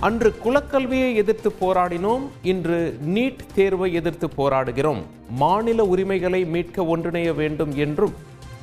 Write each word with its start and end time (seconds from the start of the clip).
அன்று 0.00 0.34
குலக்கல்வியை 0.44 1.14
எதிர்த்து 1.14 1.52
போராடினோம் 1.60 2.24
இன்று 2.42 2.98
நீட் 3.06 3.38
தேர்வை 3.54 3.92
எதிர்த்து 3.92 4.28
போராடுகிறோம். 4.36 5.02
மாநில 5.30 5.84
உரிமைகளை 5.84 6.44
மீட்க 6.44 6.82
ஒன்றிணைய 6.82 7.34
வேண்டும் 7.34 7.76
என்றும் 7.76 8.14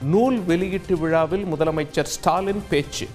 நூல் 0.04 0.40
வெளியீட்டு 0.40 0.98
விழாவில் 0.98 1.46
முதலமைச்சர் 1.46 2.04
ஸ்டாலின் 2.04 2.64
பேச்சு. 2.70 3.08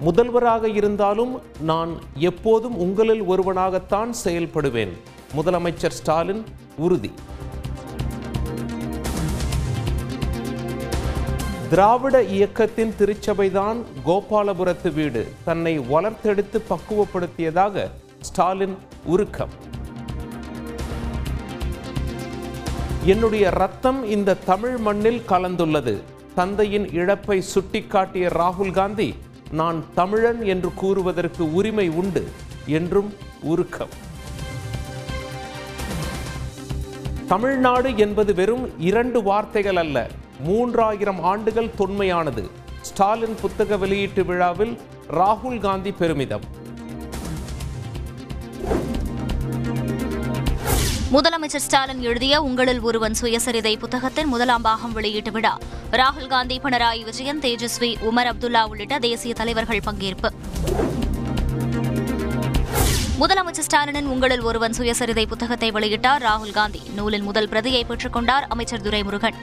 முதல்வராக 0.00 0.68
இருந்தாலும் 0.68 1.40
நான் 1.60 1.98
எப்போதும் 2.14 2.76
உங்களில் 2.76 3.22
ஒருவனாகத்தான் 3.22 4.12
செயல்படுவேன். 4.24 4.92
முதலமைச்சர் 5.36 5.96
ஸ்டாலின் 6.00 6.44
உறுதி. 6.76 7.10
திராவிட 11.72 12.22
இயக்கத்தின் 12.22 12.94
திருச்சபைதான் 12.98 13.76
கோபாலபுரத்து 14.06 14.92
வீடு. 14.92 15.28
தன்னை 15.44 15.80
வளர்த்தெடுத்து 15.80 16.62
பக்குவப்படுத்தியதாக 16.70 17.90
ஸ்டாலின் 18.20 18.76
உருக்கம். 19.04 19.48
என்னுடைய 23.04 23.50
ரத்தம் 23.50 24.04
இந்த 24.04 24.34
தமிழ் 24.34 24.76
மண்ணில் 24.76 25.22
கலந்துள்ளது. 25.28 26.00
தந்தையின் 26.34 26.92
இழப்பை 26.92 27.42
சுட்டிக்காட்டிய 27.54 28.28
ராகுல் 28.28 28.72
காந்தி 28.72 29.14
நான் 29.50 29.84
தமிழன் 29.94 30.44
என்று 30.44 30.70
கூறுவதற்கு 30.74 31.54
உரிமை 31.54 31.88
உண்டு 31.88 32.28
என்றும் 32.66 33.14
உருக்கம். 33.42 33.94
தமிழ்நாடு 37.26 37.96
என்பது 37.96 38.34
வெறும் 38.34 38.80
இரண்டு 38.80 39.22
வார்த்தைகள் 39.22 39.76
அல்ல. 39.76 40.10
மூன்றாயிரம் 40.40 41.20
ஆண்டுகள் 41.20 41.70
தொன்மையானது. 41.78 42.50
ஸ்டாலின் 42.80 43.34
புத்தக 43.40 43.76
வெளியீட்டு 43.76 44.24
விழாவில் 44.24 44.80
ராகுல் 45.12 45.60
காந்தி 45.60 45.92
பெருமிதம். 45.92 46.40
முதலமைச்சர் 51.12 51.64
ஸ்டாலின் 51.66 52.00
எழுதிய 52.00 52.42
உங்களில் 52.42 52.80
ஒருவன் 52.80 53.14
சுயசரிதை 53.20 53.78
புத்தகத்தின் 53.78 54.26
முதலாம் 54.26 54.62
பாகம் 54.62 54.92
வெளியீட்டு 54.92 55.30
விழா. 55.30 55.58
ராகுல் 55.92 56.26
காந்தி 56.26 56.60
பினராயி 56.62 57.04
விஜயன் 57.04 57.38
தேஜஸ்வி 57.38 57.96
உமர் 58.00 58.30
அப்துல்லா 58.32 58.68
உள்ளிட்ட 58.68 58.98
தேசிய 58.98 59.34
தலைவர்கள் 59.34 59.80
பங்கேற்பு. 59.86 60.30
முதலமைச்சர் 63.20 63.66
ஸ்டாலினின் 63.72 64.04
உங்களில் 64.04 64.42
ஒருவன் 64.42 64.72
சுயசரிதை 64.78 65.26
புத்தகத்தை 65.26 65.70
வெளியிட்டார் 65.70 66.22
ராகுல் 66.22 66.52
காந்தி. 66.52 66.82
நூலின் 66.94 67.22
முதல் 67.22 67.48
பிரதியை 67.48 67.84
பெற்றுக் 67.84 68.12
கொண்டார் 68.12 68.46
அமைச்சர் 68.48 68.80
துரைமுருகன். 68.80 69.34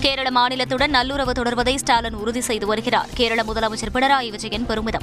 கேரள 0.00 0.30
மாநிலத்துடன் 0.30 0.90
நல்லுறவு 0.90 1.32
தொடர்வதை 1.32 1.74
ஸ்டாலின் 1.76 2.14
உறுதி 2.14 2.40
செய்து 2.40 2.66
வருகிறார். 2.66 3.08
கேரள 3.14 3.42
முதலமைச்சர் 3.42 3.94
பினராயி 3.94 4.30
விஜயன் 4.30 4.66
பெருமிதம். 4.66 5.02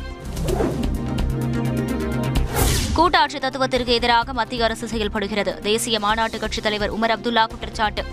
கூட்டாட்சி 2.94 3.40
தத்துவத்திற்கு 3.40 3.94
எதிராக 3.94 4.34
மத்திய 4.34 4.64
அரசு 4.64 4.88
செயல்படுகிறது. 4.88 5.62
தேசிய 5.62 6.00
மாநாட்டு 6.00 6.40
கட்சித் 6.40 6.64
தலைவர் 6.64 7.00
உமர் 7.00 7.14
அப்துல்லா 7.18 7.48
குற்றச்சாட்டு. 7.48 8.04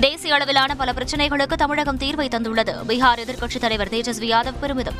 தேசிய 0.00 0.34
அளவிலான 0.34 0.74
பல 0.74 0.92
பிரச்சினைகளுக்கு 0.92 1.52
தமிழகம் 1.52 1.98
தீர்வை 1.98 2.28
தந்துள்ளது. 2.28 2.74
பீகார் 2.88 3.18
எதிர்க்கட்சித் 3.26 3.60
தலைவர் 3.60 3.88
தேஜஸ்வி 3.88 4.30
யாதவ் 4.30 4.58
பெருமிதம். 4.60 4.94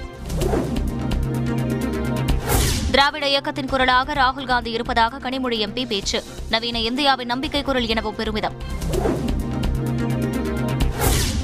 திராவிட 2.99 3.29
இயக்கத்தின் 3.29 3.67
குரலாக 3.67 4.13
ராகுல் 4.13 4.47
காந்தி 4.47 4.71
இருப்பதாக 4.71 5.31
கனிமொழி 5.31 5.59
எம்பி 5.67 5.87
பேச்சு. 5.87 6.23
நவீன 6.51 6.81
இந்தியாவின் 6.81 7.27
நம்பிக்கை 7.27 7.63
குரல் 7.63 7.87
எனவும் 7.87 8.15
பெருமிதம். 8.15 8.53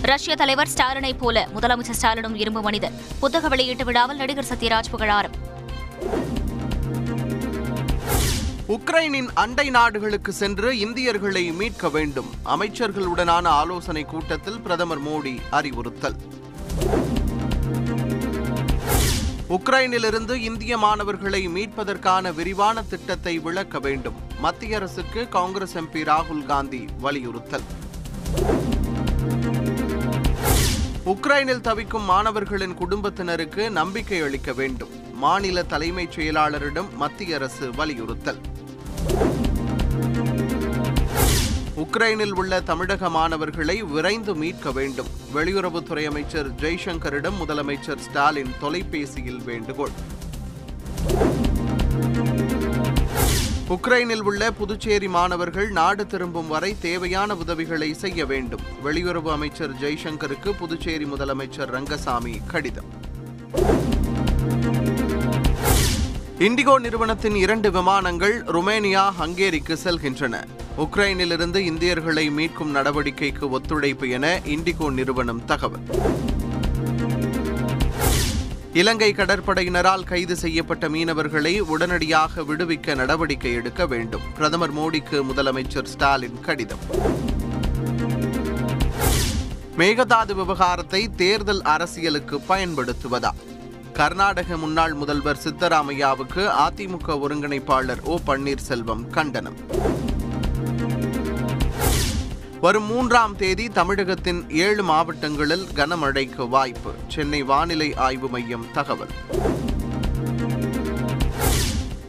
ரஷ்ய 0.02 0.36
தலைவர் 0.36 0.68
ஸ்டாலினை 0.74 1.18
போல 1.18 1.48
முதலமைச்சர் 1.54 1.98
ஸ்டாலினும் 2.02 2.34
இரும்பு 2.34 2.62
மனிதர் 2.62 2.92
புத்தக 3.20 3.48
வெளியீட்டு 3.48 3.84
விழாவில் 3.84 4.16
நடிகர் 4.16 4.44
சத்யராஜ் 4.54 4.90
புகழாரம். 4.90 5.30
உக்ரைனின் 8.68 9.28
அண்டை 9.34 9.70
நாடுகளுக்கு 9.70 10.32
சென்று 10.32 10.78
இந்தியர்களை 10.78 11.52
மீட்க 11.52 11.88
வேண்டும். 11.88 12.30
அமைச்சர்களுடனான 12.44 13.46
ஆலோசனை 13.46 14.04
கூட்டத்தில் 14.04 14.60
பிரதமர் 14.60 15.02
மோடி 15.02 15.36
அறிவுறுத்தல். 15.50 16.16
உக்ரைனிலிருந்து 19.54 20.34
இந்திய 20.34 20.78
மாணவர்களை 20.78 21.48
மீட்பதற்கான 21.48 22.34
விரிவான 22.34 22.82
திட்டத்தை 22.82 23.38
விளக்க 23.38 23.78
வேண்டும். 23.78 24.14
மத்திய 24.38 24.76
அரசுக்கு 24.76 25.28
காங்கிரஸ் 25.28 25.78
எம்பி 25.78 26.04
ராகுல் 26.04 26.46
காந்தி 26.46 26.84
வலியுறுத்தல். 26.98 27.62
உக்ரைனில் 31.06 31.60
தவிக்கும் 31.60 32.02
மாணவர்களின் 32.02 32.74
குடும்பத்தினருக்கு 32.74 33.70
நம்பிக்கை 33.70 34.20
அளிக்க 34.20 34.52
வேண்டும். 34.52 35.14
மாநில 35.14 35.62
தலைமைச் 35.62 36.18
செயலாளரிடம் 36.18 36.94
மத்திய 36.96 37.34
அரசு 37.34 37.70
வலியுறுத்தல். 37.74 38.38
உக்ரைனில் 41.94 42.32
உள்ள 42.32 42.60
தமிழக 42.60 43.10
மாணவர்களை 43.10 43.82
விரைந்து 43.82 44.34
மீட்க 44.34 44.72
வேண்டும். 44.72 45.06
வெளியுறவுத்துறை 45.34 46.04
அமைச்சர் 46.04 46.54
ஜெய்சங்கரிடம் 46.54 47.32
முதலமைச்சர் 47.40 47.98
ஸ்டாலின் 47.98 48.50
தொலைபேசியில் 48.60 49.42
வேண்டுகோள். 49.44 49.90
உக்ரைனில் 53.68 54.20
உள்ள 54.20 54.50
புதுச்சேரி 54.52 55.08
மாணவர்கள் 55.08 55.70
நாடு 55.70 56.06
திரும்பும் 56.06 56.48
வரை 56.48 56.76
தேவையான 56.78 57.34
உதவிகளை 57.34 57.94
செய்ய 57.94 58.26
வேண்டும். 58.26 58.60
வெளியுறவு 58.84 59.30
அமைச்சர் 59.30 59.74
ஜெய்சங்கருக்கு 59.74 60.52
புதுச்சேரி 60.58 61.04
முதலமைச்சர் 61.04 61.66
ரங்கசாமி 61.66 62.40
கடிதம். 62.46 62.90
இண்டிகோ 66.38 66.80
நிறுவனத்தின் 66.80 67.34
இரண்டு 67.34 67.70
விமானங்கள் 67.70 68.42
ருமேனியா 68.42 69.10
ஹங்கேரிக்கு 69.20 69.76
செல்கின்றன. 69.84 70.46
உக்ரைனிலிருந்து 70.78 71.56
இந்தியர்களை 71.56 72.30
மீட்கும் 72.30 72.74
நடவடிக்கைக்கு 72.74 73.48
ஒத்துழைப்பு 73.48 74.08
என 74.08 74.40
இண்டிகோ 74.44 74.90
நிறுவனம் 74.90 75.44
தகவல். 75.44 75.84
இலங்கை 78.72 79.12
கடற்படையினரால் 79.12 80.04
கைது 80.04 80.36
செய்யப்பட்ட 80.36 80.88
மீனவர்களை 80.88 81.60
உடனடியாக 81.60 82.42
விடுவிக்க 82.42 82.94
நடவடிக்கை 82.94 83.52
எடுக்க 83.52 83.86
வேண்டும். 83.86 84.20
பிரதமர் 84.36 84.74
மோடிக்கு 84.74 85.22
முதலமைச்சர் 85.22 85.84
ஸ்டாலின் 85.84 86.40
கடிதம். 86.40 86.78
மேகதாது 89.78 90.34
விவகாரத்தை 90.34 91.10
தேர்தல் 91.16 91.62
அரசியலுக்கு 91.62 92.40
பயன்படுத்துவதா? 92.48 93.30
கர்நாடக 93.92 94.56
முன்னாள் 94.56 94.94
முதல்வர் 94.94 95.40
சித்தராமையாவுக்கு 95.44 96.44
அதிமுக 96.66 97.06
ஒருங்கிணைப்பாளர் 97.06 98.02
ஓ 98.02 98.18
பன்னீர்செல்வம் 98.26 99.06
கண்டனம். 99.10 99.58
வரும் 102.64 102.84
மூன்றாம் 102.84 103.36
தேதி 103.36 103.68
தமிழகத்தின் 103.68 104.50
ஏழு 104.50 104.82
மாவட்டங்களில் 104.82 105.66
கனமழைக்கு 105.74 106.48
வாய்ப்பு. 106.48 106.92
சென்னை 107.08 107.42
வானிலை 107.42 107.94
ஆய்வு 107.94 108.28
மையம் 108.28 108.66
தகவல். 108.72 109.08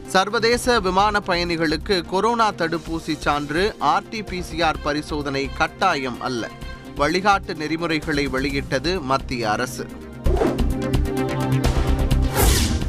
சர்வதேச 0.06 0.80
விமான 0.80 1.20
பயணிகளுக்கு 1.26 2.06
கொரோனா 2.06 2.52
தடுப்பூசி 2.52 3.18
சான்று 3.18 3.76
ஆர்டிபிசிஆர் 3.80 4.74
பரிசோதனை 4.82 5.50
கட்டாயம் 5.58 6.20
அல்ல. 6.20 6.48
வழிகாட்டு 6.96 7.54
நெறிமுறைகளை 7.54 8.26
வெளியிட்டது 8.26 9.00
மத்திய 9.00 9.50
அரசு. 9.50 9.86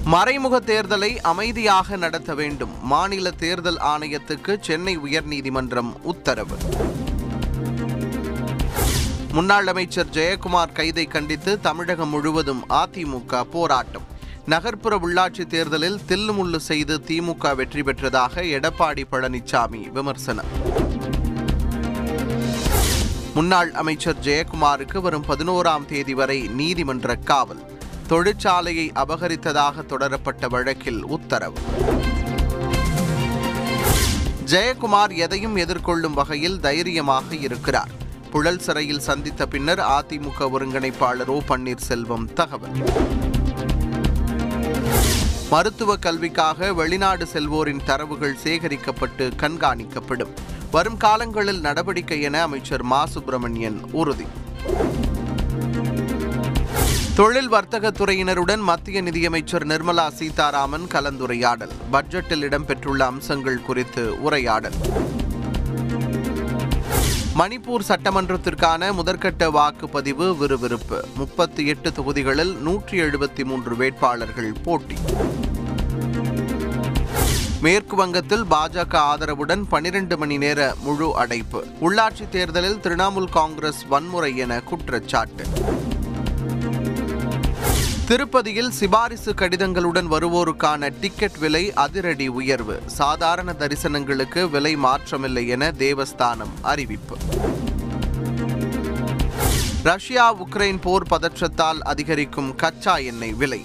மறைமுக 0.04 0.60
தேர்தலை 0.60 1.18
அமைதியாக 1.18 1.96
நடத்த 1.96 2.36
வேண்டும். 2.36 2.72
மாநில 2.82 3.32
தேர்தல் 3.32 3.78
ஆணையத்துக்கு 3.78 4.58
சென்னை 4.60 4.98
உயர்நீதிமன்றம் 4.98 5.94
உத்தரவு. 6.02 6.56
முன்னாள் 9.38 9.68
அமைச்சர் 9.68 10.08
ஜெயக்குமார் 10.08 10.72
கைதை 10.74 11.08
கண்டித்து 11.08 11.60
தமிழகம் 11.60 12.10
முழுவதும் 12.10 12.66
அதிமுக 12.70 13.42
போராட்டம். 13.42 14.06
நகர்ப்புற 14.46 14.98
உள்ளாட்சி 14.98 15.46
தேர்தலில் 15.48 16.00
தில்லுமுள்ளு 16.08 16.56
செய்து 16.56 17.02
திமுக 17.08 17.56
வெற்றி 17.56 17.82
பெற்றதாக 17.82 18.44
எடப்பாடி 18.44 19.04
பழனிசாமி 19.12 19.92
விமர்சனம். 19.92 20.46
முன்னாள் 23.34 23.72
அமைச்சர் 23.72 24.20
ஜெயக்குமாருக்கு 24.22 25.02
வரும் 25.02 25.26
பதினோராம் 25.28 25.86
தேதி 25.86 26.14
வரை 26.14 26.48
நீதிமன்ற 26.48 27.16
காவல். 27.16 27.64
தொழிற்சாலையை 28.10 28.88
அபகரித்ததாக 28.94 29.86
தொடரப்பட்ட 29.86 30.48
வழக்கில் 30.48 31.04
உத்தரவு. 31.04 31.58
ஜெயக்குமார் 34.46 35.16
எதையும் 35.16 35.56
எதிர்கொள்ளும் 35.56 36.14
வகையில் 36.14 36.60
தைரியமாக 36.60 37.36
இருக்கிறார். 37.36 38.06
புழல் 38.32 38.60
சிறையில் 38.60 39.00
சந்தித்த 39.00 39.46
பின்னர் 39.46 39.80
அதிமுக 39.80 40.40
ஒருங்கிணைப்பாளர் 40.40 41.26
ஓ 41.26 41.40
பன்னீர்செல்வம் 41.48 42.34
தகவல். 42.34 42.72
மருத்துவ 45.50 45.96
கல்விக்காக 45.96 46.74
வெளிநாடு 46.74 47.28
செல்வோரின் 47.34 47.84
தரவுகள் 47.86 48.38
சேகரிக்கப்பட்டு 48.44 49.32
கண்காணிக்கப்படும். 49.38 50.34
வரும் 50.72 50.98
காலங்களில் 50.98 51.60
நடவடிக்கை 51.60 52.22
என 52.22 52.42
அமைச்சர் 52.42 52.84
மா. 52.84 53.06
சுப்பிரமணியன் 53.06 53.82
உறுதி. 53.92 54.26
தொழில் 57.16 57.52
வர்த்தகத்துறையினருடன் 57.52 58.60
மத்திய 58.60 59.02
நிதியமைச்சர் 59.02 59.68
நிர்மலா 59.68 60.10
சீதாராமன் 60.10 60.88
கலந்துரையாடல். 60.92 61.72
பட்ஜெட்டில் 61.92 62.42
இடம்பெற்றுள்ள 62.42 62.98
அம்சங்கள் 62.98 63.62
குறித்து 63.62 64.22
உரையாடல். 64.22 64.74
மணிப்பூர் 67.38 67.84
சட்டமன்றத்திற்கான 67.88 68.92
முதற்கட்ட 68.94 69.46
வாக்குப்பதிவு 69.52 70.38
விறுவிறுப்பு. 70.38 71.06
முப்பத்தி 71.16 71.66
எட்டு 71.66 71.92
தொகுதிகளில் 71.92 72.58
நூற்றி 72.58 73.02
எழுபத்தி 73.02 73.44
மூன்று 73.44 73.76
வேட்பாளர்கள் 73.76 74.54
போட்டி. 74.64 74.96
மேற்கு 77.62 77.96
வங்கத்தில் 77.96 78.46
பாஜக 78.46 78.96
ஆதரவுடன் 78.98 79.64
பனிரெண்டு 79.70 80.18
மணி 80.18 80.38
நேர 80.38 80.76
முழு 80.84 81.16
அடைப்பு. 81.16 81.66
உள்ளாட்சி 81.82 82.30
தேர்தலில் 82.30 82.78
திரிணாமுல் 82.78 83.30
காங்கிரஸ் 83.30 83.86
வன்முறை 83.88 84.38
என 84.38 84.60
குற்றச்சாட்டு. 84.60 85.46
திருப்பதியில் 88.08 88.70
சிபாரிசு 88.70 89.34
கடிதங்களுடன் 89.34 90.12
வருவோருக்கான 90.12 90.92
டிக்கெட் 91.02 91.38
விலை 91.38 91.74
அதிரடி 91.74 92.28
உயர்வு. 92.28 92.82
சாதாரண 92.86 93.56
தரிசனங்களுக்கு 93.60 94.50
விலை 94.50 94.78
மாற்றமில்லை 94.78 95.48
என 95.48 95.72
தேவஸ்தானம் 95.72 96.54
அறிவிப்பு. 96.62 97.18
ரஷ்யா 99.84 100.36
உக்ரைன் 100.36 100.82
போர் 100.82 101.08
பதற்றத்தால் 101.10 101.80
அதிகரிக்கும் 101.80 102.56
கச்சா 102.56 102.98
எண்ணெய் 102.98 103.34
விலை. 103.34 103.62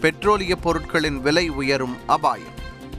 பெட்ரோலிய 0.00 0.54
பொருட்களின் 0.60 1.20
விலை 1.20 1.48
உயரும் 1.48 1.96
அபாயம். 2.06 2.64